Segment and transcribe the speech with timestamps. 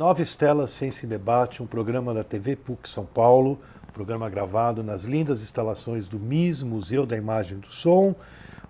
[0.00, 4.82] Nova Estela Ciência em Debate, um programa da TV PUC São Paulo, um programa gravado
[4.82, 8.14] nas lindas instalações do MIS, Museu da Imagem do Som,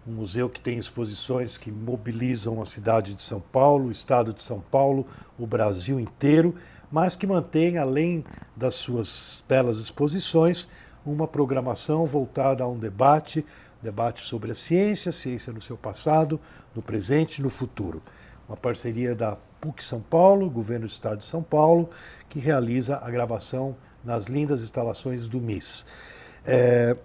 [0.04, 4.42] um museu que tem exposições que mobilizam a cidade de São Paulo, o estado de
[4.42, 5.06] São Paulo,
[5.38, 6.52] o Brasil inteiro,
[6.90, 8.24] mas que mantém, além
[8.56, 10.68] das suas belas exposições,
[11.06, 13.46] uma programação voltada a um debate,
[13.80, 16.40] debate sobre a ciência, ciência no seu passado,
[16.74, 18.02] no presente e no futuro.
[18.48, 21.90] Uma parceria da PUC São Paulo, Governo do Estado de São Paulo,
[22.28, 25.84] que realiza a gravação nas lindas instalações do MIS.
[26.44, 26.96] É,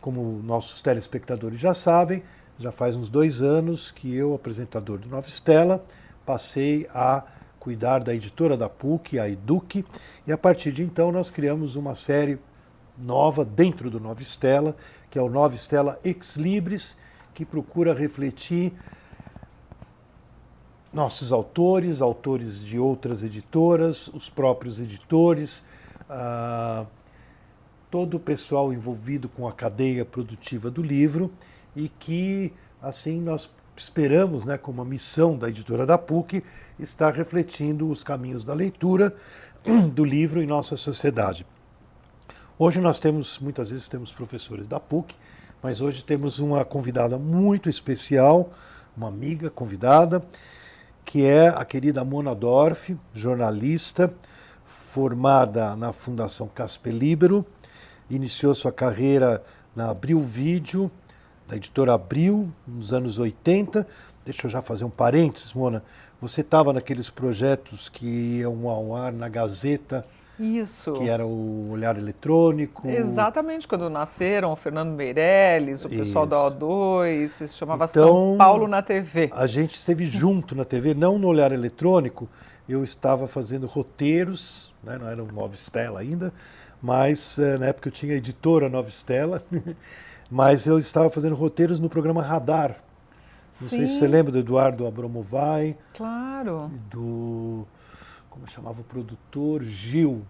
[0.00, 2.22] como nossos telespectadores já sabem,
[2.58, 5.84] já faz uns dois anos que eu, apresentador do Nova Estela,
[6.24, 7.24] passei a
[7.58, 9.84] cuidar da editora da PUC, a Eduque,
[10.26, 12.38] e a partir de então nós criamos uma série
[12.96, 14.76] nova dentro do Nova Estela,
[15.10, 16.96] que é o Nova Estela Ex Libris,
[17.34, 18.72] que procura refletir
[20.96, 25.62] nossos autores, autores de outras editoras, os próprios editores,
[26.08, 26.86] ah,
[27.90, 31.30] todo o pessoal envolvido com a cadeia produtiva do livro
[31.76, 36.42] e que, assim, nós esperamos, né, como uma missão da editora da PUC,
[36.78, 39.14] estar refletindo os caminhos da leitura
[39.92, 41.46] do livro em nossa sociedade.
[42.58, 45.14] Hoje nós temos, muitas vezes temos professores da PUC,
[45.62, 48.50] mas hoje temos uma convidada muito especial,
[48.96, 50.24] uma amiga convidada,
[51.06, 54.12] que é a querida Mona Dorf, jornalista,
[54.64, 57.46] formada na Fundação Casper Libero,
[58.10, 59.42] iniciou sua carreira
[59.74, 60.90] na Abril Vídeo,
[61.46, 63.86] da editora Abril, nos anos 80.
[64.24, 65.82] Deixa eu já fazer um parênteses, Mona.
[66.20, 70.04] Você estava naqueles projetos que iam ao ar na Gazeta
[70.38, 70.92] isso.
[70.94, 72.86] Que era o olhar eletrônico.
[72.88, 76.30] Exatamente, quando nasceram o Fernando Meirelles, o pessoal Isso.
[76.30, 79.30] da O2, se chamava então, São Paulo na TV.
[79.32, 82.28] A gente esteve junto na TV, não no olhar eletrônico.
[82.68, 86.32] Eu estava fazendo roteiros, né, não era um Nova Estela ainda,
[86.82, 89.42] mas eh, na época eu tinha a editora Nova Estela,
[90.30, 92.76] mas eu estava fazendo roteiros no programa Radar.
[93.60, 93.76] Não Sim.
[93.78, 95.76] sei se você lembra do Eduardo Abromovai.
[95.94, 96.70] Claro.
[96.90, 97.66] Do
[98.36, 100.22] como chamava o produtor, Gil,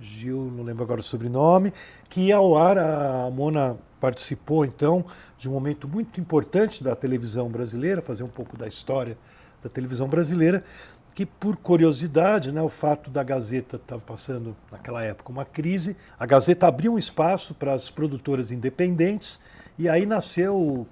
[0.00, 1.72] Gil, não lembro agora o sobrenome,
[2.08, 5.04] que ao ar a Mona participou então
[5.38, 9.16] de um momento muito importante da televisão brasileira, fazer um pouco da história
[9.62, 10.64] da televisão brasileira,
[11.14, 16.26] que por curiosidade, né, o fato da Gazeta estar passando naquela época uma crise, a
[16.26, 19.40] Gazeta abriu um espaço para as produtoras independentes
[19.78, 20.88] e aí nasceu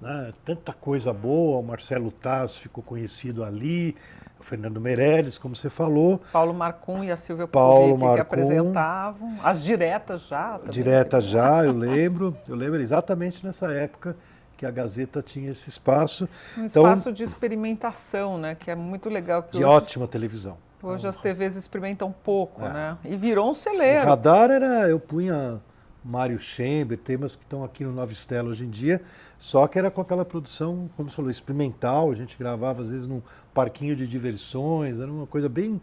[0.00, 3.96] né, tanta coisa boa, o Marcelo Taz ficou conhecido ali,
[4.44, 6.20] Fernando Meirelles, como você falou.
[6.30, 9.36] Paulo Marcum e a Silvia Paulo que apresentavam.
[9.42, 10.60] As diretas já.
[10.68, 12.36] Diretas já, eu lembro.
[12.46, 14.14] Eu lembro exatamente nessa época
[14.56, 16.28] que a Gazeta tinha esse espaço.
[16.58, 18.54] Um então, espaço de experimentação, né?
[18.54, 19.42] Que é muito legal.
[19.42, 20.58] Que de hoje, ótima televisão.
[20.82, 22.72] Hoje as TVs experimentam pouco, é.
[22.72, 22.98] né?
[23.02, 24.04] E virou um celeiro.
[24.04, 25.58] O radar era, eu punha
[26.04, 29.00] Mário Chamber, temas que estão aqui no Nova Estela hoje em dia,
[29.38, 33.06] só que era com aquela produção, como você falou, experimental, a gente gravava às vezes
[33.06, 33.22] num
[33.54, 35.80] parquinho de diversões, era uma coisa bem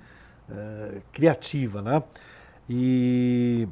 [0.49, 2.03] uh, criativa, né?
[2.69, 3.67] E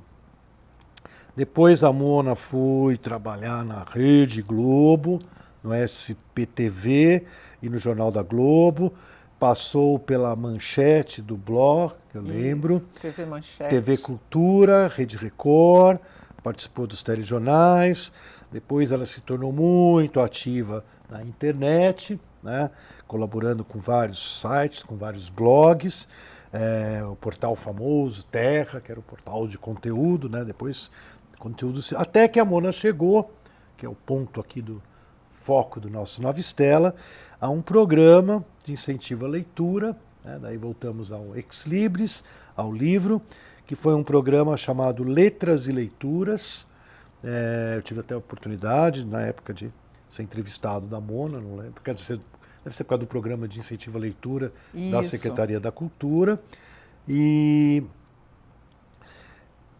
[1.36, 5.20] depois a Mona foi trabalhar na Rede Globo,
[5.64, 7.26] no SPTV
[7.62, 8.94] e no Jornal da Globo,
[9.40, 13.70] passou pela Manchete do Blog, que eu lembro, Isso, TV Manchete.
[13.70, 16.00] TV Cultura, Rede Record,
[16.42, 18.12] participou dos telejornais,
[18.52, 22.70] depois ela se tornou muito ativa na internet, né,
[23.08, 26.08] colaborando com vários sites, com vários blogs,
[26.52, 30.90] é, o portal famoso Terra, que era o portal de conteúdo, né, depois
[31.38, 33.32] conteúdo até que a Mona chegou,
[33.78, 34.82] que é o ponto aqui do
[35.32, 36.94] foco do nosso Nova Estela,
[37.40, 42.24] a um programa de incentivo à leitura, né, daí voltamos ao Ex Libris,
[42.56, 43.22] ao livro,
[43.70, 46.66] que foi um programa chamado Letras e Leituras.
[47.24, 49.72] É, eu tive até a oportunidade, na época, de
[50.10, 52.20] ser entrevistado da Mona, não lembro, quer dizer,
[52.64, 54.92] deve ser por causa do programa de incentivo à leitura Isso.
[54.92, 56.42] da Secretaria da Cultura.
[57.08, 57.84] E.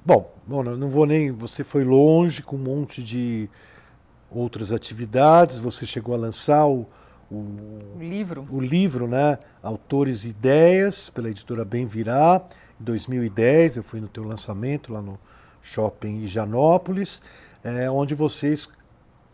[0.06, 1.32] Bom, Mona, não vou nem.
[1.32, 3.50] Você foi longe com um monte de
[4.30, 6.86] outras atividades, você chegou a lançar o,
[7.32, 8.46] o, o, livro.
[8.52, 9.40] O livro, né?
[9.64, 12.46] Autores e Ideias, pela editora Bem Virá.
[12.80, 15.20] Em 2010, eu fui no teu lançamento lá no
[15.62, 17.22] shopping Higienópolis,
[17.64, 18.70] é, onde vocês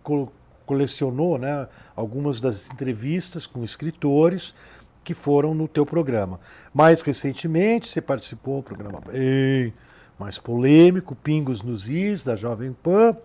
[0.04, 0.32] co
[0.66, 4.56] colecionou né, algumas das entrevistas com escritores
[5.04, 6.40] que foram no teu programa.
[6.74, 9.72] Mais recentemente, você participou do programa bem
[10.18, 13.16] mais polêmico, Pingos nos Is, da Jovem Pan,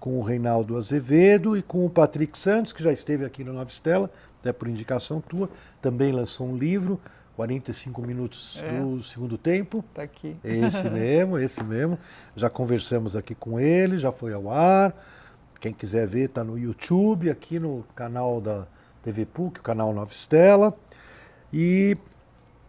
[0.00, 3.68] com o Reinaldo Azevedo e com o Patrick Santos, que já esteve aqui no Nova
[3.68, 4.10] Estela,
[4.40, 5.50] até por indicação tua,
[5.82, 7.00] também lançou um livro
[7.38, 8.80] 45 minutos é.
[8.80, 9.84] do segundo tempo.
[9.90, 10.36] Está aqui.
[10.42, 11.96] Esse mesmo, esse mesmo.
[12.34, 14.92] Já conversamos aqui com ele, já foi ao ar.
[15.60, 18.66] Quem quiser ver, está no YouTube, aqui no canal da
[19.04, 20.76] TV PUC, o canal Nova Estela.
[21.52, 21.96] E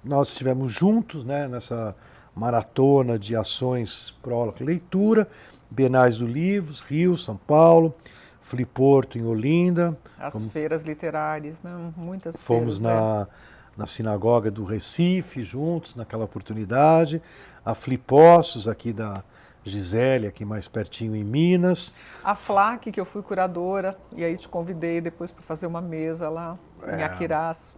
[0.03, 1.95] nós estivemos juntos né, nessa
[2.35, 5.27] maratona de ações pró leitura,
[5.67, 7.95] Bienais do Livros, Rio, São Paulo,
[8.39, 9.97] Fliporto em Olinda.
[10.15, 10.47] As como...
[10.51, 11.91] feiras literárias, né?
[11.97, 12.77] muitas Fomos feiras.
[12.77, 13.48] Fomos na, é
[13.79, 17.21] na sinagoga do Recife, juntos, naquela oportunidade.
[17.65, 19.23] A Flipossos, aqui da
[19.63, 21.93] Gisele, aqui mais pertinho em Minas.
[22.21, 26.27] A FLAC, que eu fui curadora, e aí te convidei depois para fazer uma mesa
[26.27, 26.99] lá é.
[26.99, 27.77] em Aquirás.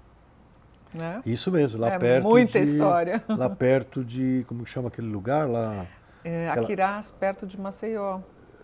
[0.91, 1.21] Né?
[1.23, 3.23] Isso mesmo, lá é, perto muita de, história.
[3.29, 5.85] Lá perto de, como chama aquele lugar lá?
[6.21, 6.65] É, aquela...
[6.65, 8.19] Aquirás, perto de Maceió.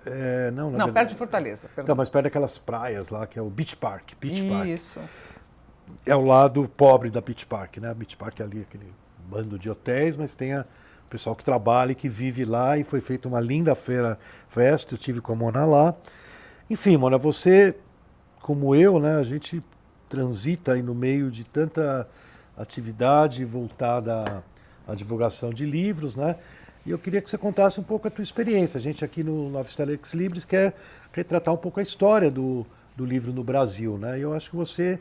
[0.06, 0.94] É, não, não verdade...
[0.94, 1.70] perto de Fortaleza.
[1.74, 1.94] Perdão.
[1.94, 4.12] Não, mas perto daquelas praias lá, que é o Beach Park.
[4.20, 4.44] Beach
[4.74, 5.00] Isso.
[5.00, 5.37] Park.
[6.06, 7.90] É o lado pobre da Beach Park, né?
[7.90, 8.92] A Beach Park é ali aquele
[9.30, 10.66] bando de hotéis, mas tem a,
[11.06, 14.18] o pessoal que trabalha e que vive lá e foi feita uma linda feira
[14.50, 15.96] festa, eu tive com a Mona lá.
[16.70, 17.76] Enfim, Mona, você,
[18.42, 19.64] como eu, né, a gente
[20.10, 22.08] transita aí no meio de tanta
[22.58, 24.44] atividade voltada
[24.88, 26.36] à, divulgação de livros, né?
[26.86, 28.78] E eu queria que você contasse um pouco a tua experiência.
[28.78, 30.74] A gente aqui no Nova Stella Ex Libris quer
[31.12, 34.18] retratar um pouco a história do, do livro no Brasil, né?
[34.18, 34.98] E eu acho que você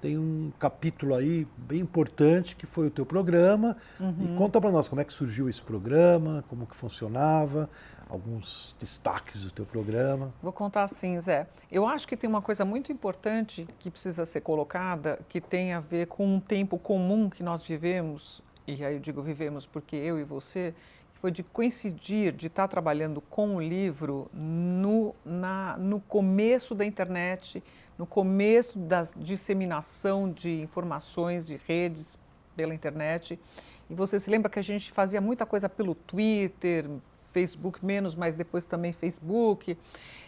[0.00, 3.76] tem um capítulo aí bem importante que foi o teu programa.
[3.98, 4.34] Uhum.
[4.34, 7.68] E conta para nós como é que surgiu esse programa, como que funcionava,
[8.08, 10.32] alguns destaques do teu programa.
[10.42, 11.46] Vou contar assim, Zé.
[11.70, 15.80] Eu acho que tem uma coisa muito importante que precisa ser colocada, que tem a
[15.80, 20.18] ver com um tempo comum que nós vivemos, e aí eu digo vivemos porque eu
[20.18, 20.74] e você,
[21.20, 27.62] foi de coincidir, de estar trabalhando com o livro no, na, no começo da internet,
[28.00, 32.18] no começo da disseminação de informações de redes
[32.56, 33.38] pela internet.
[33.90, 36.88] E você se lembra que a gente fazia muita coisa pelo Twitter,
[37.30, 39.76] Facebook menos, mas depois também Facebook.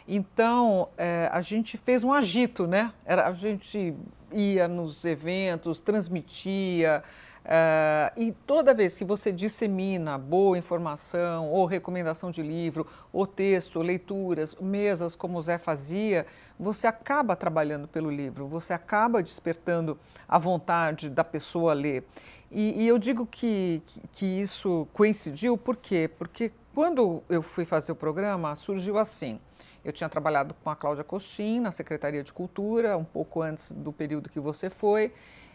[0.06, 2.92] Então, é, a gente fez um agito, né?
[3.06, 3.96] Era, a gente
[4.30, 7.02] ia nos eventos, transmitia,
[7.42, 13.80] Uh, e toda vez que você dissemina boa informação, ou recomendação de livro, ou texto,
[13.82, 16.24] leituras, mesas como o Zé fazia,
[16.62, 19.98] você acaba trabalhando pelo livro, você acaba despertando
[20.28, 22.04] a vontade da pessoa ler.
[22.50, 26.08] E, e eu digo que, que, que isso coincidiu, por quê?
[26.18, 29.40] Porque quando eu fui fazer o programa, surgiu assim.
[29.84, 33.92] Eu tinha trabalhado com a Cláudia Costin na Secretaria de Cultura, um pouco antes do
[33.92, 35.12] período que você foi,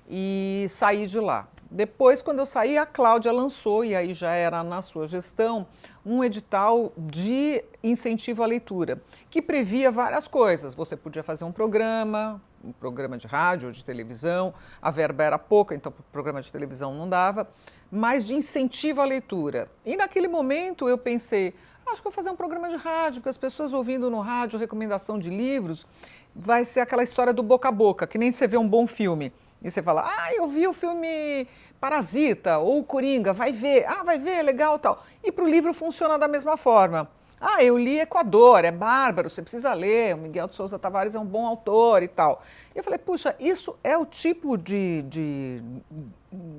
[0.08, 1.48] e saí de lá.
[1.70, 5.68] Depois, quando eu saí, a Cláudia lançou, e aí já era na sua gestão,
[6.06, 10.74] um edital de incentivo à leitura, que previa várias coisas.
[10.74, 15.38] Você podia fazer um programa, um programa de rádio ou de televisão, a verba era
[15.38, 17.50] pouca, então o programa de televisão não dava,
[17.92, 19.70] mas de incentivo à leitura.
[19.86, 21.54] E naquele momento eu pensei,
[21.86, 25.20] acho que vou fazer um programa de rádio, porque as pessoas ouvindo no rádio recomendação
[25.20, 25.86] de livros,
[26.34, 29.34] vai ser aquela história do boca a boca, que nem você vê um bom filme.
[29.62, 31.48] E você fala, ah, eu vi o filme
[31.80, 35.04] Parasita ou Coringa, vai ver, ah, vai ver, legal tal.
[35.24, 37.10] E para o livro funciona da mesma forma.
[37.40, 41.20] Ah, eu li Equador, é bárbaro, você precisa ler, o Miguel de Souza Tavares é
[41.20, 42.42] um bom autor e tal.
[42.74, 45.62] E eu falei, puxa, isso é o tipo de, de,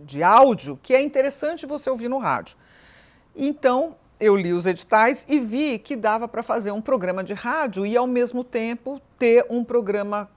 [0.04, 2.56] de áudio que é interessante você ouvir no rádio.
[3.34, 7.87] Então, eu li os editais e vi que dava para fazer um programa de rádio
[7.87, 10.29] e, ao mesmo tempo, ter um programa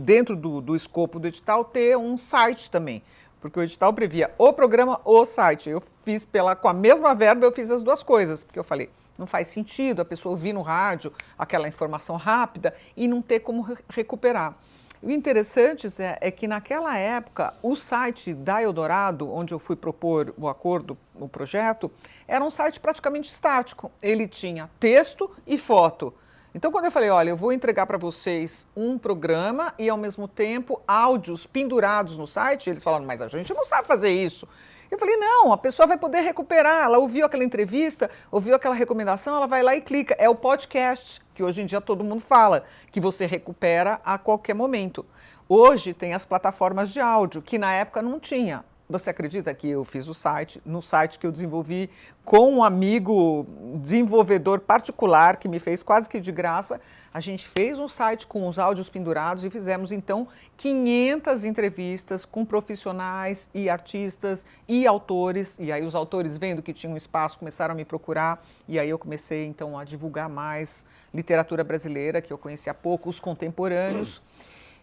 [0.00, 3.02] dentro do, do escopo do edital, ter um site também.
[3.40, 5.68] Porque o edital previa o programa, o site.
[5.68, 8.88] Eu fiz pela, com a mesma verba, eu fiz as duas coisas, porque eu falei,
[9.18, 13.66] não faz sentido a pessoa ouvir no rádio aquela informação rápida e não ter como
[13.88, 14.56] recuperar.
[15.02, 20.32] O interessante Zé, é que naquela época o site da Eldorado, onde eu fui propor
[20.38, 21.90] o acordo, o projeto,
[22.32, 23.92] era um site praticamente estático.
[24.00, 26.14] Ele tinha texto e foto.
[26.54, 30.26] Então, quando eu falei, olha, eu vou entregar para vocês um programa e, ao mesmo
[30.26, 34.48] tempo, áudios pendurados no site, eles falaram, mas a gente não sabe fazer isso.
[34.90, 36.84] Eu falei, não, a pessoa vai poder recuperar.
[36.84, 40.16] Ela ouviu aquela entrevista, ouviu aquela recomendação, ela vai lá e clica.
[40.18, 44.54] É o podcast, que hoje em dia todo mundo fala, que você recupera a qualquer
[44.54, 45.04] momento.
[45.46, 48.64] Hoje tem as plataformas de áudio, que na época não tinha.
[48.92, 51.88] Você acredita que eu fiz o site, no site que eu desenvolvi
[52.22, 53.46] com um amigo
[53.76, 56.78] desenvolvedor particular que me fez quase que de graça,
[57.12, 62.44] a gente fez um site com os áudios pendurados e fizemos então 500 entrevistas com
[62.44, 65.56] profissionais e artistas e autores.
[65.58, 68.90] E aí os autores vendo que tinha um espaço começaram a me procurar e aí
[68.90, 70.84] eu comecei então a divulgar mais
[71.14, 74.20] literatura brasileira que eu conhecia pouco, os contemporâneos.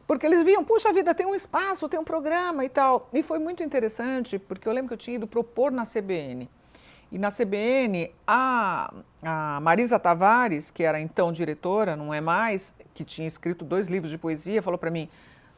[0.10, 3.08] Porque eles viam, puxa vida, tem um espaço, tem um programa e tal.
[3.14, 6.50] E foi muito interessante, porque eu lembro que eu tinha ido propor na CBN.
[7.12, 13.04] E na CBN, a, a Marisa Tavares, que era então diretora, não é mais, que
[13.04, 15.08] tinha escrito dois livros de poesia, falou para mim: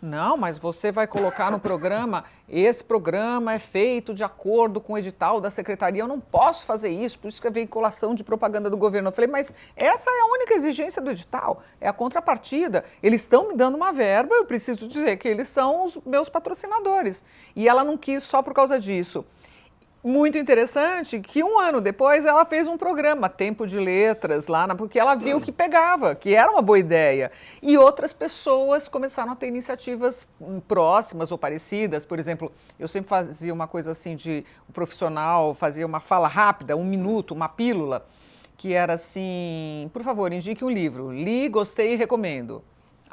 [0.02, 4.98] não, mas você vai colocar no programa, esse programa é feito de acordo com o
[4.98, 6.02] edital da secretaria.
[6.02, 9.10] Eu não posso fazer isso, por isso que é veiculação de propaganda do governo.
[9.10, 12.84] Eu falei, mas essa é a única exigência do edital, é a contrapartida.
[13.04, 17.24] Eles estão me dando uma verba, eu preciso dizer que eles são os meus patrocinadores.
[17.56, 19.26] E ela não quis só por causa disso
[20.04, 24.76] muito interessante que um ano depois ela fez um programa, Tempo de Letras, lá na,
[24.76, 27.32] porque ela viu que pegava, que era uma boa ideia.
[27.62, 32.04] E outras pessoas começaram a ter iniciativas hum, próximas ou parecidas.
[32.04, 36.28] Por exemplo, eu sempre fazia uma coisa assim de o um profissional fazia uma fala
[36.28, 38.08] rápida, um minuto, uma pílula,
[38.58, 41.12] que era assim, por favor, indique um livro.
[41.12, 42.64] Li, gostei e recomendo.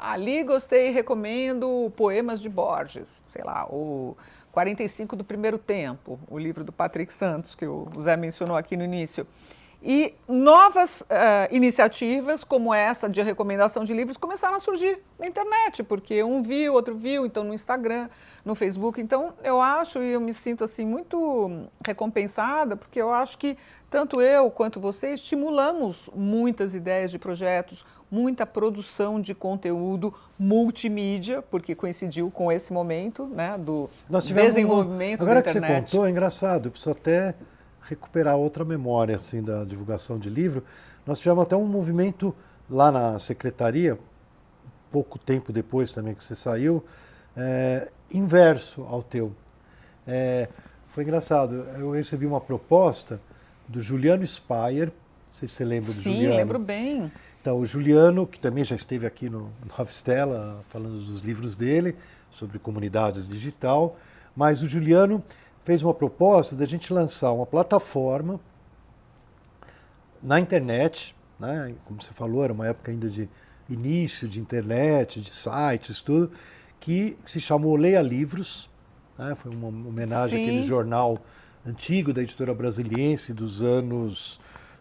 [0.01, 4.17] Ah, li, gostei e recomendo poemas de Borges, sei lá, ou
[4.53, 8.85] 45 do primeiro tempo, o livro do Patrick Santos, que o Zé mencionou aqui no
[8.85, 9.27] início.
[9.81, 11.05] E novas uh,
[11.51, 16.73] iniciativas, como essa de recomendação de livros, começaram a surgir na internet, porque um viu,
[16.73, 18.09] outro viu, então no Instagram,
[18.43, 18.99] no Facebook.
[18.99, 23.57] Então eu acho e eu me sinto assim muito recompensada, porque eu acho que
[23.89, 31.75] tanto eu quanto você estimulamos muitas ideias de projetos, muita produção de conteúdo multimídia, porque
[31.75, 35.23] coincidiu com esse momento né, do desenvolvimento um...
[35.25, 35.83] Agora da internet.
[35.83, 37.35] que você contou, é engraçado, eu preciso até
[37.81, 40.63] recuperar outra memória assim da divulgação de livro.
[41.05, 42.33] Nós tivemos até um movimento
[42.69, 43.97] lá na secretaria,
[44.91, 46.83] pouco tempo depois também que você saiu,
[47.35, 49.31] é, inverso ao teu.
[50.07, 50.47] É,
[50.89, 53.19] foi engraçado, eu recebi uma proposta
[53.67, 56.31] do Juliano Spayer, não sei se você lembra do Sim, Juliano.
[56.31, 57.11] Sim, lembro bem.
[57.41, 61.95] Então, o Juliano, que também já esteve aqui no Nova Estela, falando dos livros dele,
[62.29, 63.97] sobre comunidades digital,
[64.35, 65.23] mas o Juliano
[65.63, 68.39] fez uma proposta da gente lançar uma plataforma
[70.21, 71.73] na internet, né?
[71.85, 73.29] como você falou, era uma época ainda de
[73.69, 76.31] início de internet, de sites, tudo,
[76.77, 78.69] que se chamou Leia Livros,
[79.17, 79.33] né?
[79.35, 80.43] foi uma homenagem Sim.
[80.43, 81.19] àquele jornal
[81.65, 84.39] antigo da editora brasiliense dos anos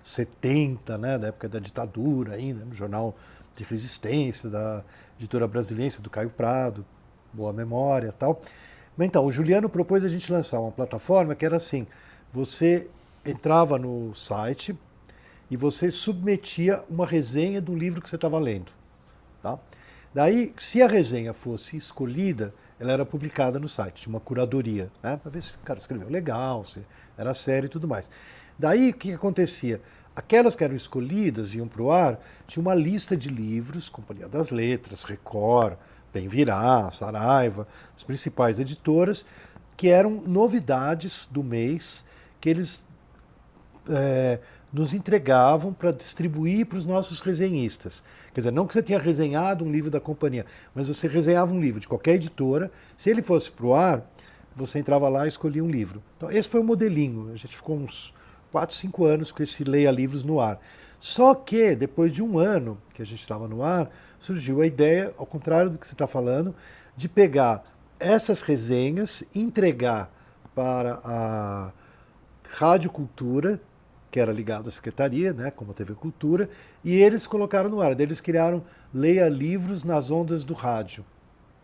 [0.08, 3.14] 70, né, da época da ditadura ainda, no jornal
[3.54, 4.82] de resistência da
[5.18, 6.84] editora brasileira do Caio Prado,
[7.32, 8.40] boa memória tal.
[8.96, 11.86] Mas então, o Juliano propôs a gente lançar uma plataforma que era assim,
[12.32, 12.88] você
[13.24, 14.74] entrava no site
[15.50, 18.72] e você submetia uma resenha do livro que você estava lendo.
[19.42, 19.58] Tá?
[20.14, 25.18] Daí, se a resenha fosse escolhida, ela era publicada no site, uma curadoria, né?
[25.18, 26.80] para ver se o cara escreveu legal, se
[27.16, 28.10] era sério e tudo mais.
[28.58, 29.80] Daí, o que acontecia?
[30.18, 34.50] Aquelas que eram escolhidas, iam para o ar, tinha uma lista de livros, Companhia das
[34.50, 35.78] Letras, Record,
[36.12, 39.24] Bem Virá, Saraiva, as principais editoras,
[39.76, 42.04] que eram novidades do mês
[42.40, 42.84] que eles
[43.88, 44.40] é,
[44.72, 48.02] nos entregavam para distribuir para os nossos resenhistas.
[48.34, 50.44] Quer dizer, não que você tenha resenhado um livro da companhia,
[50.74, 54.04] mas você resenhava um livro de qualquer editora, se ele fosse para o ar,
[54.56, 56.02] você entrava lá e escolhia um livro.
[56.16, 57.30] Então, esse foi o modelinho.
[57.32, 58.12] A gente ficou uns
[58.50, 60.60] 4, 5 anos com esse Leia Livros no ar.
[61.00, 65.14] Só que, depois de um ano que a gente estava no ar, surgiu a ideia,
[65.16, 66.54] ao contrário do que você está falando,
[66.96, 67.62] de pegar
[68.00, 70.10] essas resenhas, entregar
[70.54, 71.70] para a
[72.50, 73.60] Rádio Cultura,
[74.10, 76.48] que era ligado à secretaria, né, como a TV Cultura,
[76.82, 77.98] e eles colocaram no ar.
[78.00, 81.04] Eles criaram Leia Livros nas Ondas do Rádio.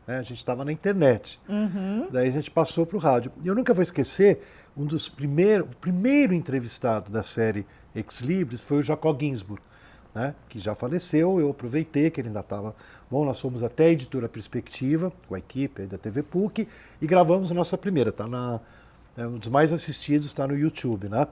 [0.07, 1.41] Né, a gente estava na internet.
[1.49, 2.09] Uhum.
[2.11, 3.33] Daí a gente passou para o rádio.
[3.43, 4.43] E eu nunca vou esquecer
[4.77, 9.63] um dos primeiros, o primeiro entrevistado da série Ex Libris foi o Jacó Ginsburg,
[10.15, 11.41] né, que já faleceu.
[11.41, 12.75] Eu aproveitei que ele ainda estava.
[13.11, 16.69] Bom, nós fomos até a editora Perspectiva, com a equipe da TV PUC,
[17.01, 18.11] e gravamos a nossa primeira.
[18.11, 18.61] Está na.
[19.17, 21.09] É um dos mais assistidos, está no YouTube.
[21.09, 21.27] Né?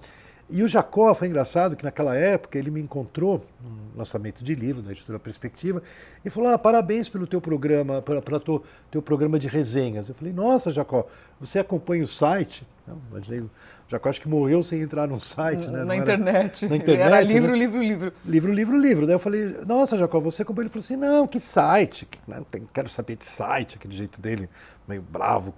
[0.51, 4.83] E o Jacó foi engraçado que naquela época ele me encontrou no lançamento de livro
[4.83, 5.83] da editora Perspectiva
[6.25, 10.09] e falou: ah, parabéns pelo teu programa, para teu, teu programa de resenhas.
[10.09, 11.07] Eu falei: Nossa, Jacó,
[11.41, 12.67] você acompanha o site?
[12.87, 13.51] Não, imaginei, o
[13.89, 15.85] Jacó acho que morreu sem entrar no site, né?
[15.85, 16.67] Na internet.
[16.69, 17.01] na internet.
[17.01, 17.59] Era livro, né?
[17.59, 18.13] livro, livro.
[18.25, 19.07] Livro, livro, livro.
[19.07, 20.65] Daí eu falei: Nossa, Jacó, você acompanha?
[20.65, 22.07] Ele falou assim: Não, que site?
[22.27, 24.51] Não quero saber de site, aquele jeito dele,
[24.87, 25.55] meio bravo,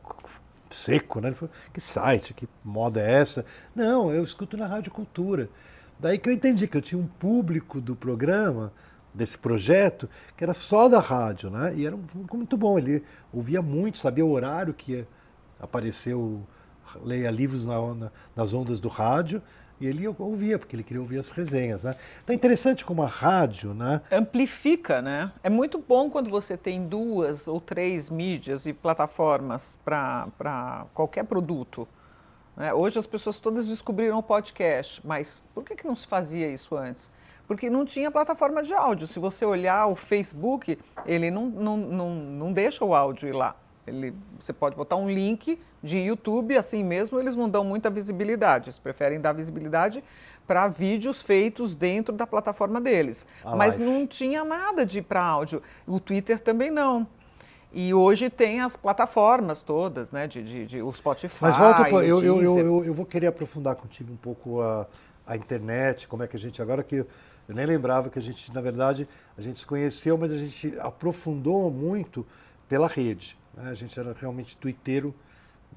[0.75, 1.29] seco, né?
[1.29, 3.45] Ele falou, que site, que moda é essa?
[3.75, 5.49] Não, eu escuto na Rádio Cultura.
[5.99, 8.73] Daí que eu entendi que eu tinha um público do programa,
[9.15, 11.73] desse projeto, que era só da rádio, né?
[11.77, 11.97] E era
[12.33, 12.77] muito bom.
[12.77, 15.07] Ele ouvia muito, sabia o horário que
[15.61, 16.45] apareceu
[17.03, 19.41] Leia Livros na, na, nas ondas do rádio.
[19.81, 21.95] E ele ouvia, porque ele queria ouvir as resenhas, né?
[22.27, 24.01] É interessante como a rádio, né?
[24.11, 25.33] Amplifica, né?
[25.43, 31.89] É muito bom quando você tem duas ou três mídias e plataformas para qualquer produto.
[32.57, 32.73] Né?
[32.73, 36.77] Hoje as pessoas todas descobriram o podcast, mas por que, que não se fazia isso
[36.77, 37.11] antes?
[37.47, 39.07] Porque não tinha plataforma de áudio.
[39.07, 43.57] Se você olhar o Facebook, ele não, não, não, não deixa o áudio ir lá.
[43.87, 48.71] Ele, você pode botar um link de YouTube, assim mesmo eles não dão muita visibilidade,
[48.71, 50.03] eles preferem dar visibilidade
[50.47, 53.27] para vídeos feitos dentro da plataforma deles.
[53.45, 53.93] A Mas live.
[53.93, 55.63] não tinha nada de para áudio.
[55.87, 57.07] O Twitter também não.
[57.73, 60.29] E hoje tem as plataformas todas, né?
[60.29, 61.39] De, de, de o Spotify.
[61.41, 64.87] Mas volta, eu, eu, eu, eu, eu vou querer aprofundar contigo um pouco a,
[65.27, 66.63] a internet, como é que a gente.
[66.63, 67.05] Agora que
[67.49, 70.79] eu nem lembrava que a gente, na verdade, a gente se conheceu, mas a gente
[70.79, 72.25] aprofundou muito
[72.69, 73.37] pela rede.
[73.57, 73.71] Né?
[73.71, 75.15] A gente era realmente twitteiro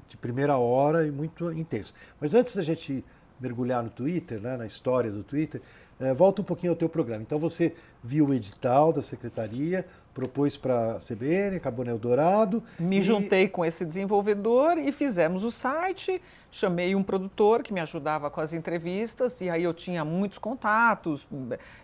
[0.07, 1.93] de primeira hora e muito intenso.
[2.19, 3.03] Mas antes da gente
[3.39, 5.61] mergulhar no Twitter, né, na história do Twitter,
[5.99, 7.21] é, volta um pouquinho ao teu programa.
[7.21, 12.63] Então você viu o edital da secretaria, propôs para a CBN, acabou no Eldorado.
[12.79, 13.01] Me e...
[13.01, 18.39] juntei com esse desenvolvedor e fizemos o site chamei um produtor que me ajudava com
[18.39, 21.27] as entrevistas e aí eu tinha muitos contatos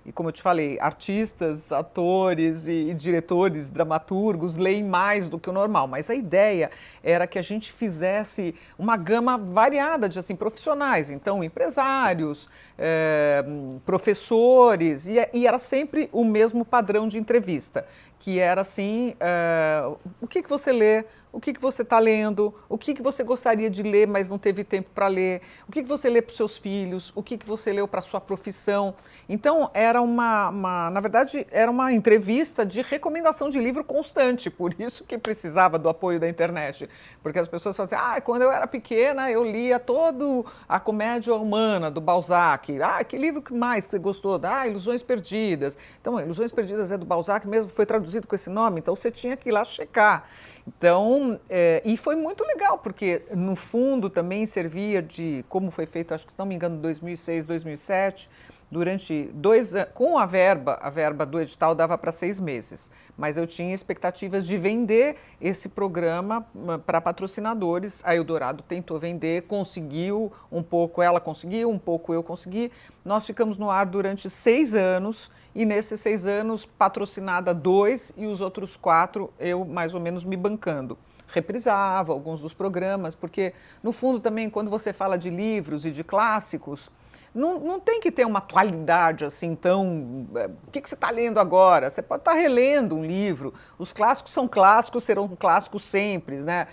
[0.05, 5.49] e como eu te falei artistas atores e, e, diretores dramaturgos leem mais do que
[5.49, 6.71] o normal mas a ideia
[7.03, 13.43] era que a gente fizesse uma gama variada de assim profissionais então empresários é,
[13.85, 17.85] professores e, e era sempre o mesmo padrão de entrevista
[18.19, 19.83] que era assim é,
[20.21, 23.23] o que, que você lê o que, que você está lendo, o que, que você
[23.23, 26.29] gostaria de ler, mas não teve tempo para ler, o que, que você lê para
[26.29, 28.93] os seus filhos, o que, que você leu para a sua profissão.
[29.27, 34.79] Então, era uma, uma, na verdade, era uma entrevista de recomendação de livro constante, por
[34.79, 36.87] isso que precisava do apoio da internet.
[37.23, 41.33] Porque as pessoas falam assim, ah, quando eu era pequena, eu lia todo a comédia
[41.33, 42.79] humana do Balzac.
[42.79, 44.39] Ah, que livro mais que você gostou?
[44.43, 45.79] Ah, Ilusões Perdidas.
[45.99, 49.35] Então, Ilusões Perdidas é do Balzac mesmo, foi traduzido com esse nome, então você tinha
[49.35, 50.29] que ir lá checar.
[50.67, 56.13] Então, é, e foi muito legal, porque no fundo também servia de, como foi feito,
[56.13, 58.29] acho que se não me engano, 2006, 2007,
[58.73, 63.45] durante dois com a verba, a verba do edital dava para seis meses, mas eu
[63.45, 66.45] tinha expectativas de vender esse programa
[66.83, 68.01] para patrocinadores.
[68.03, 72.71] A Eldorado tentou vender, conseguiu um pouco, ela conseguiu, um pouco eu consegui.
[73.05, 78.41] Nós ficamos no ar durante seis anos e nesses seis anos, patrocinada dois e os
[78.41, 80.97] outros quatro eu mais ou menos me bancando.
[81.27, 86.03] Reprisava alguns dos programas, porque no fundo também, quando você fala de livros e de
[86.03, 86.89] clássicos,
[87.33, 90.27] não, não tem que ter uma atualidade assim tão.
[90.35, 91.89] É, o que, que você está lendo agora?
[91.89, 93.53] Você pode estar tá relendo um livro.
[93.77, 96.67] Os clássicos são clássicos, serão clássicos sempre, né?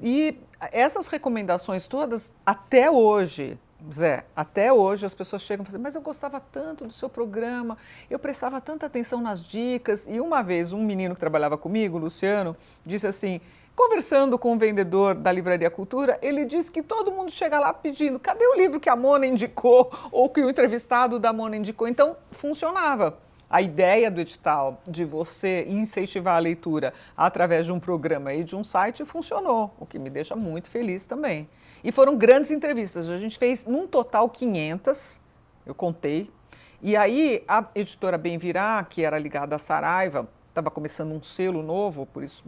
[0.00, 0.38] E
[0.72, 3.58] essas recomendações todas, até hoje,
[3.92, 7.76] Zé, até hoje as pessoas chegam e falam, mas eu gostava tanto do seu programa,
[8.10, 10.06] eu prestava tanta atenção nas dicas.
[10.08, 13.40] E uma vez um menino que trabalhava comigo, Luciano, disse assim:
[13.76, 18.18] conversando com o vendedor da Livraria Cultura, ele disse que todo mundo chega lá pedindo:
[18.18, 21.86] cadê o livro que a Mona indicou ou que o entrevistado da Mona indicou?
[21.86, 23.18] Então funcionava.
[23.48, 28.56] A ideia do edital de você incentivar a leitura através de um programa e de
[28.56, 31.48] um site funcionou, o que me deixa muito feliz também.
[31.84, 33.08] E foram grandes entrevistas.
[33.08, 35.20] A gente fez, num total, 500,
[35.64, 36.28] eu contei.
[36.82, 41.62] E aí, a editora Bem Virá, que era ligada à Saraiva, estava começando um selo
[41.62, 42.42] novo, por isso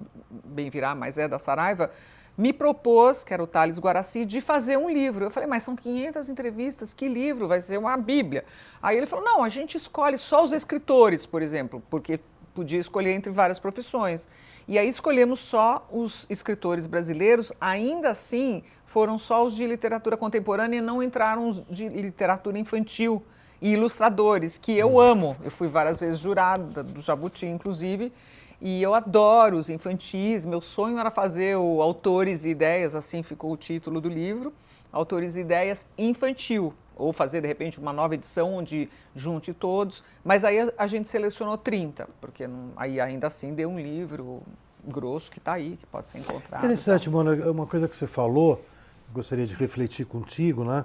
[0.44, 1.90] Bem Virá, mas é da Saraiva,
[2.38, 5.24] me propôs, que era o Thales Guaraci, de fazer um livro.
[5.24, 7.48] Eu falei, mas são 500 entrevistas, que livro?
[7.48, 8.44] Vai ser uma bíblia.
[8.80, 12.20] Aí ele falou, não, a gente escolhe só os escritores, por exemplo, porque
[12.54, 14.26] podia escolher entre várias profissões.
[14.66, 20.78] E aí escolhemos só os escritores brasileiros, ainda assim foram só os de literatura contemporânea
[20.78, 23.22] e não entraram os de literatura infantil
[23.60, 25.00] e ilustradores, que eu hum.
[25.00, 25.36] amo.
[25.42, 28.12] Eu fui várias vezes jurada do Jabuti, inclusive,
[28.60, 30.44] e eu adoro os infantis.
[30.44, 34.52] Meu sonho era fazer o Autores e Ideias, assim ficou o título do livro,
[34.92, 40.44] Autores e Ideias Infantil, ou fazer de repente uma nova edição onde junte todos, mas
[40.44, 44.42] aí a, a gente selecionou 30, porque não, aí ainda assim deu um livro
[44.84, 46.64] grosso que está aí, que pode ser encontrado.
[46.64, 48.64] Interessante, Mona, uma coisa que você falou,
[49.12, 50.84] gostaria de refletir contigo, né?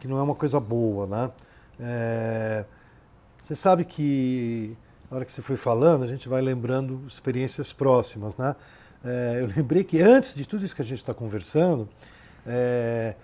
[0.00, 1.30] Que não é uma coisa boa, né?
[1.78, 2.64] É,
[3.38, 4.76] você sabe que
[5.10, 8.56] na hora que você foi falando, a gente vai lembrando experiências próximas, né?
[9.04, 11.88] É, eu lembrei que antes de tudo isso que a gente está conversando,
[12.44, 13.14] é,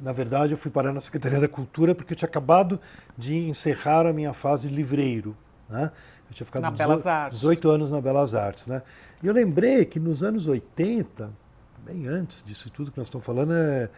[0.00, 2.78] na verdade eu fui parar na Secretaria da Cultura porque eu tinha acabado
[3.16, 5.36] de encerrar a minha fase livreiro,
[5.68, 5.90] né?
[6.28, 7.40] Eu tinha ficado na 18, Belas Artes.
[7.40, 8.82] 18 anos na Belas Artes, né?
[9.22, 11.30] E eu lembrei que nos anos 80,
[11.84, 13.88] bem antes disso tudo que nós estamos falando, é,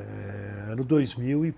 [0.00, 1.54] é ano 2000 e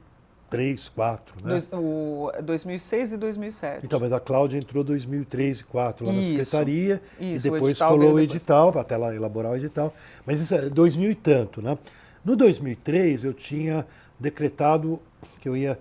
[0.51, 1.51] 2003, 2004, né?
[1.51, 3.87] Dois, o 2006 e 2007.
[3.87, 7.51] Então, mas a Cláudia entrou em 2003 e 2004 lá Isso, na secretaria isso, e
[7.51, 8.25] depois colou o depois.
[8.25, 9.95] edital, até lá elaborar o edital.
[10.27, 11.79] Mas isso é 2000 e tanto, né?
[12.25, 13.87] No 2003 eu tinha
[14.19, 15.01] decretado
[15.41, 15.79] que eu ia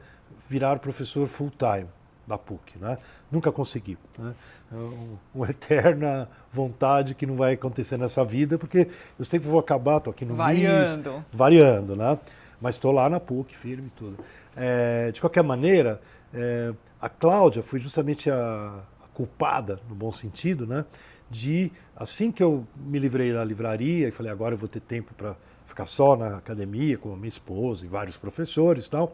[0.47, 1.87] virar professor full time
[2.25, 2.97] da PUC, né?
[3.31, 4.33] Nunca consegui, né?
[4.71, 9.59] É um- uma eterna vontade que não vai acontecer nessa vida, porque eu sempre vou
[9.59, 11.11] acabar, estou aqui no Variando.
[11.11, 12.17] MIS, variando, né?
[12.61, 14.17] Mas estou lá na PUC, firme e tudo.
[14.61, 16.01] É, de qualquer maneira,
[16.33, 20.83] é, a Cláudia foi justamente a, a culpada, no bom sentido, né?
[21.31, 25.13] De, assim que eu me livrei da livraria e falei, agora eu vou ter tempo
[25.13, 25.33] para
[25.65, 29.13] ficar só na academia com a minha esposa e vários professores e tal,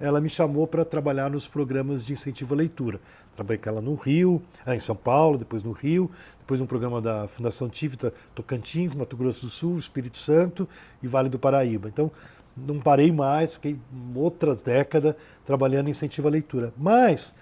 [0.00, 2.98] ela me chamou para trabalhar nos programas de incentivo à leitura.
[3.34, 7.02] Trabalhei com ela no Rio, ah, em São Paulo, depois no Rio, depois um programa
[7.02, 10.66] da Fundação Tivita, Tocantins, Mato Grosso do Sul, Espírito Santo
[11.02, 11.88] e Vale do Paraíba.
[11.88, 12.10] Então,
[12.56, 13.78] não parei mais, fiquei
[14.14, 15.14] outras décadas
[15.44, 16.72] trabalhando em incentivo à leitura.
[16.76, 17.34] Mas,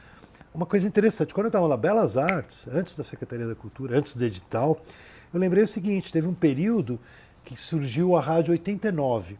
[0.53, 4.15] uma coisa interessante, quando eu estava na Belas Artes, antes da Secretaria da Cultura, antes
[4.15, 4.81] do edital,
[5.33, 6.99] eu lembrei o seguinte, teve um período
[7.45, 9.39] que surgiu a Rádio 89,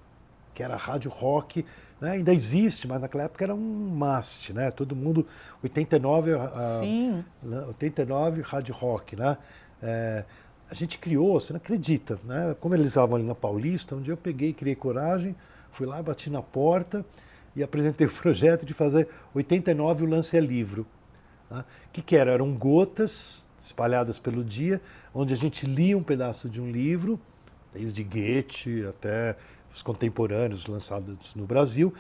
[0.55, 1.65] que era a rádio rock,
[2.01, 2.13] né?
[2.13, 4.71] ainda existe, mas naquela época era um must, né?
[4.71, 5.27] Todo mundo,
[5.63, 7.25] 89, a, Sim.
[7.43, 9.37] né, 89 rádio rock, né?
[9.83, 10.25] É,
[10.71, 12.55] a gente criou, você não acredita, né?
[12.61, 15.35] Como eles estavam ali na Paulista, um dia eu peguei, criei coragem,
[15.75, 17.05] fui lá, bati na porta
[17.55, 20.87] e apresentei o projeto de fazer 89 o lance é livro.
[21.51, 22.33] O que, que era?
[22.33, 24.81] Eram gotas espalhadas pelo dia,
[25.15, 27.21] onde a gente lia um pedaço de um livro,
[27.73, 29.37] desde Goethe até
[29.75, 31.93] os contemporâneos lançados no Brasil,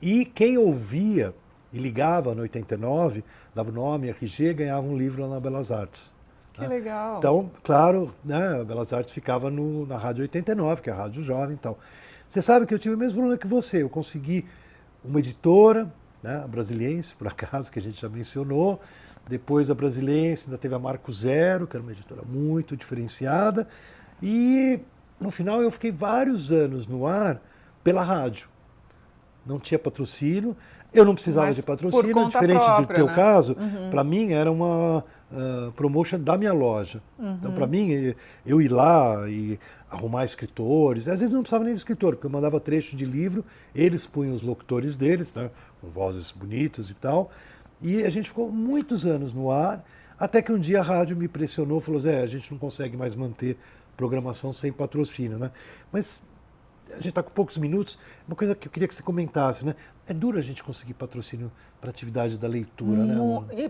[0.00, 1.34] e quem ouvia
[1.72, 6.14] e ligava no 89, dava o nome, RG, ganhava um livro lá na Belas Artes.
[6.52, 7.18] Que legal.
[7.18, 11.22] Então, claro, né, a Belas Artes ficava no, na Rádio 89, que é a Rádio
[11.22, 11.78] Jovem e tal.
[12.32, 13.82] Você sabe que eu tive o mesmo problema que você.
[13.82, 14.46] Eu consegui
[15.04, 15.92] uma editora,
[16.22, 18.80] né, a Brasiliense, por acaso, que a gente já mencionou.
[19.28, 23.68] Depois a Brasiliense ainda teve a Marco Zero, que era uma editora muito diferenciada.
[24.22, 24.80] E
[25.20, 27.38] no final eu fiquei vários anos no ar
[27.84, 28.48] pela rádio.
[29.44, 30.56] Não tinha patrocínio,
[30.94, 33.14] eu não precisava Mas de patrocínio, diferente do própria, teu né?
[33.14, 33.56] caso,
[33.90, 37.02] para mim era uma ah, promotion da minha loja.
[37.18, 39.58] Então, para mim, eu ir lá e
[39.90, 43.44] arrumar escritores, às vezes não precisava nem de escritor, porque eu mandava trecho de livro,
[43.74, 45.50] eles punham os locutores deles, né,
[45.80, 47.30] com vozes bonitas e tal,
[47.80, 49.84] e a gente ficou muitos anos no ar,
[50.18, 53.14] até que um dia a rádio me pressionou, falou, Zé, a gente não consegue mais
[53.14, 53.56] manter
[53.96, 55.50] programação sem patrocínio, né?
[55.90, 56.22] Mas
[56.90, 59.74] a gente está com poucos minutos, uma coisa que eu queria que você comentasse, né?
[60.06, 63.14] É duro a gente conseguir patrocínio para atividade da leitura, né?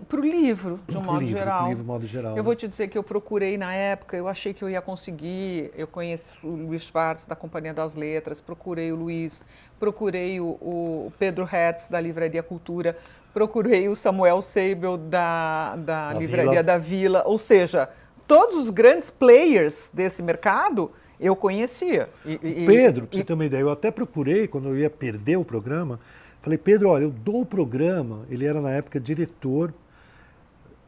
[0.07, 1.69] Para o livro, de um modo livro, geral.
[1.69, 2.41] livro, modo geral, Eu né?
[2.41, 5.71] vou te dizer que eu procurei na época, eu achei que eu ia conseguir.
[5.75, 9.43] Eu conheço o Luiz Schwartz, da Companhia das Letras, procurei o Luiz,
[9.79, 12.97] procurei o, o Pedro Hertz, da Livraria Cultura,
[13.33, 16.63] procurei o Samuel Seibel, da, da, Da Livraria Vila.
[16.63, 17.23] da Vila.
[17.25, 17.89] Ou seja,
[18.27, 20.91] todos os grandes players desse mercado
[21.25, 22.09] eu conhecia.
[22.25, 25.37] E- e- Pedro, para você ter uma ideia, eu até procurei quando eu ia perder
[25.37, 25.99] o programa.
[26.41, 28.25] Falei, Pedro, olha, eu dou o programa.
[28.29, 29.73] Ele era na época diretor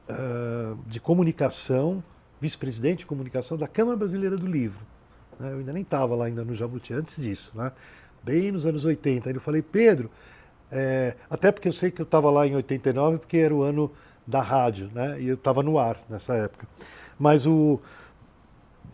[0.10, 2.04] ah, de comunicação,
[2.40, 4.86] vice-presidente de comunicação da Câmara Brasileira do Livro.
[5.40, 5.52] né?
[5.54, 7.72] Eu ainda nem estava lá ainda no Jabuti antes disso, né?
[8.24, 9.30] bem nos anos 80.
[9.30, 10.10] Aí eu falei, Pedro,
[10.72, 13.92] é, até porque eu sei que eu estava lá em 89, porque era o ano
[14.28, 15.22] da rádio, né?
[15.22, 16.68] e eu estava no ar nessa época.
[17.20, 17.80] Mas o,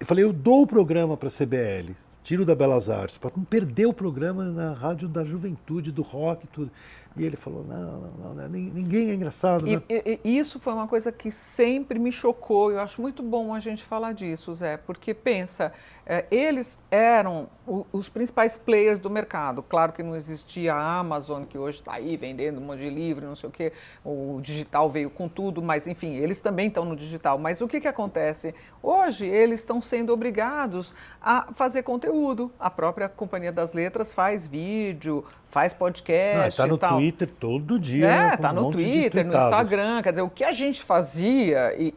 [0.02, 3.44] eu falei, eu dou o programa para a CBL, tiro da Belas Artes, para não
[3.44, 6.72] perder o programa na rádio da juventude, do rock e tudo.
[7.16, 9.82] E ele falou, não, não, não, né, nin- ninguém é engraçado, E, né?
[9.90, 12.72] e- isso foi uma coisa que sempre me chocou.
[12.72, 15.74] Eu acho muito bom a gente falar disso, Zé, porque pensa,
[16.06, 17.50] eh, eles eram
[17.92, 19.62] os principais players do mercado.
[19.62, 23.26] Claro que não existia a Amazon, que hoje está aí vendendo um monte de livro,
[23.28, 23.74] não sei o quê.
[24.06, 27.38] O digital veio com tudo, mas enfim, eles também estão no digital.
[27.38, 28.56] Mas o que, que acontece?
[28.82, 32.52] Hoje eles estão sendo obrigados a fazer conteúdo.
[32.58, 36.98] A própria Companhia das Letras faz vídeo, faz podcast Está no tal.
[36.98, 38.08] Twitter todo dia.
[38.08, 39.36] É, com tá um no Twitter, no.
[39.36, 41.94] Instagram, quer dizer, o que a gente fazia, e,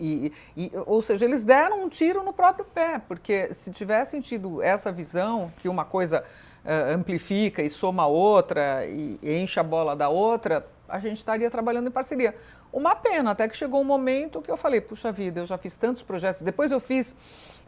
[0.56, 4.60] e- e- ou seja, eles deram um tiro no próprio pé, porque se tivessem tido
[4.60, 6.24] essa visão, que uma coisa
[6.64, 11.48] eh, amplifica e soma a outra, e enche a bola da outra, a gente estaria
[11.50, 12.34] trabalhando em parceria.
[12.74, 15.76] Uma pena, até que chegou um momento que eu falei, puxa vida, eu já fiz
[15.76, 16.42] tantos projetos.
[16.42, 17.14] Depois eu fiz,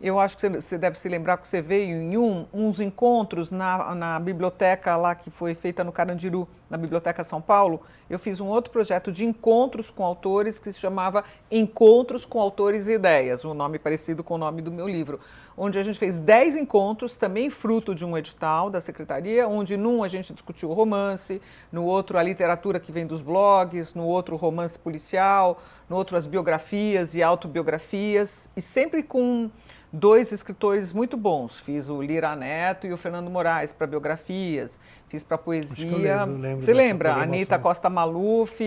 [0.02, 3.94] eu acho que você deve se lembrar que você veio em um, uns encontros na,
[3.94, 7.80] na biblioteca lá que foi feita no Carandiru, na Biblioteca São Paulo.
[8.10, 12.88] Eu fiz um outro projeto de encontros com autores que se chamava Encontros com Autores
[12.88, 15.20] e Ideias, um nome parecido com o nome do meu livro
[15.56, 20.02] onde a gente fez 10 encontros, também fruto de um edital da secretaria, onde num
[20.02, 21.40] a gente discutiu o romance,
[21.72, 26.16] no outro a literatura que vem dos blogs, no outro o romance policial, no outro
[26.16, 29.50] as biografias e autobiografias, e sempre com
[29.90, 31.58] dois escritores muito bons.
[31.58, 36.24] Fiz o Lira Neto e o Fernando Moraes para biografias, fiz para poesia.
[36.24, 37.14] Lembro, lembro Você lembra?
[37.14, 38.60] Anitta Costa Maluf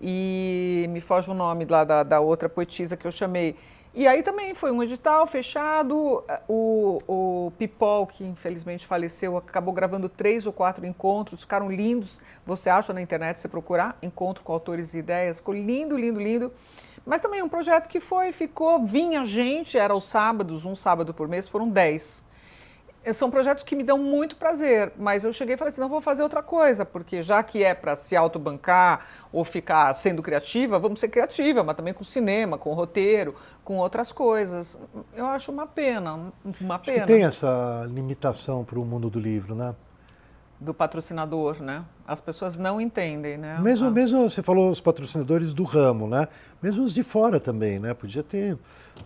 [0.00, 3.56] e me foge o nome lá da, da outra poetisa que eu chamei.
[3.94, 6.24] E aí também foi um edital fechado.
[6.48, 12.20] O, o Pipol, que infelizmente faleceu, acabou gravando três ou quatro encontros, ficaram lindos.
[12.46, 16.52] Você acha na internet, você procurar, encontro com autores e ideias, ficou lindo, lindo, lindo.
[17.04, 21.28] Mas também um projeto que foi, ficou, vinha gente, era os sábados, um sábado por
[21.28, 22.24] mês, foram dez
[23.12, 26.00] são projetos que me dão muito prazer, mas eu cheguei e falei assim, não vou
[26.00, 31.00] fazer outra coisa, porque já que é para se autobancar ou ficar sendo criativa, vamos
[31.00, 33.34] ser criativa, mas também com cinema, com roteiro,
[33.64, 34.78] com outras coisas.
[35.14, 37.00] Eu acho uma pena, uma acho pena.
[37.00, 39.74] Que tem essa limitação para o mundo do livro, né?
[40.60, 41.84] Do patrocinador, né?
[42.06, 43.58] As pessoas não entendem, né?
[43.60, 43.90] Mesmo, ah.
[43.90, 46.28] mesmo você falou os patrocinadores do ramo, né?
[46.62, 47.94] Mesmo os de fora também, né?
[47.94, 48.56] Podia ter,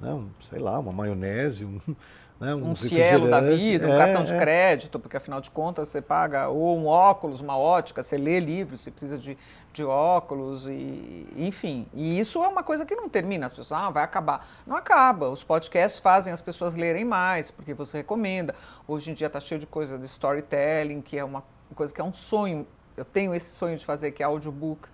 [0.03, 0.13] né?
[0.13, 1.79] um, sei lá, uma maionese, um
[2.39, 2.55] né?
[2.55, 4.39] Um, um cielo da vida, um é, cartão de é.
[4.39, 8.81] crédito, porque afinal de contas você paga, ou um óculos, uma ótica, você lê livros,
[8.81, 9.37] você precisa de,
[9.73, 11.87] de óculos, e, enfim.
[11.95, 14.47] E isso é uma coisa que não termina, as pessoas, ah, vai acabar.
[14.67, 18.55] Não acaba, os podcasts fazem as pessoas lerem mais, porque você recomenda.
[18.87, 21.43] Hoje em dia está cheio de coisa de storytelling, que é uma
[21.75, 22.67] coisa que é um sonho.
[22.97, 24.89] Eu tenho esse sonho de fazer, que é audiobook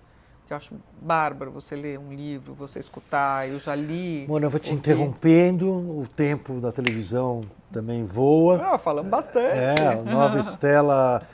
[0.46, 3.48] que eu acho bárbaro você ler um livro, você escutar.
[3.48, 4.26] Eu já li.
[4.28, 8.74] Mona, eu vou te interrompendo, o tempo da televisão também voa.
[8.74, 9.56] Ah, falamos bastante.
[9.56, 11.26] É, nova Estela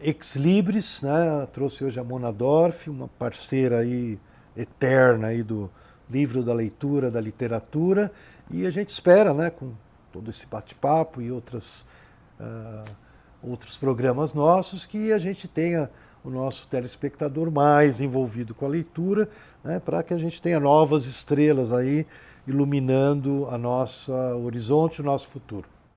[0.00, 1.46] Ex Libris, né?
[1.52, 4.18] Trouxe hoje a Mona Dorf, uma parceira aí
[4.56, 5.70] eterna aí do
[6.08, 8.12] livro da leitura, da literatura,
[8.50, 9.72] e a gente espera, né, com
[10.12, 11.86] todo esse bate-papo e outras,
[12.40, 12.90] uh,
[13.42, 15.88] outros programas nossos, que a gente tenha
[16.24, 19.28] o nosso telespectador mais envolvido com a leitura,
[19.64, 22.06] né, para que a gente tenha novas estrelas aí
[22.46, 25.66] iluminando a nossa horizonte, o nosso futuro.